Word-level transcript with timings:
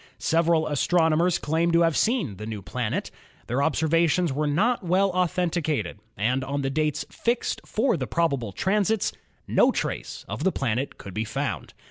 Several 0.17 0.65
astronomers 0.65 1.37
claimed 1.37 1.73
to 1.73 1.81
have 1.81 1.95
seen 1.95 2.37
the 2.37 2.47
new 2.47 2.63
planet. 2.63 3.11
Their 3.45 3.61
observations 3.61 4.33
were 4.33 4.47
not 4.47 4.81
well 4.83 5.11
authenticated, 5.11 5.99
and 6.17 6.43
on 6.43 6.63
the 6.63 6.71
dates 6.71 7.05
fixed 7.11 7.61
for 7.67 7.95
the 7.97 8.07
probable 8.07 8.51
transits 8.51 9.13
no 9.47 9.71
trace 9.71 10.25
of 10.27 10.43
the 10.43 10.51
planet 10.51 10.97
could 10.97 11.13
be 11.13 11.23
found. 11.23 11.75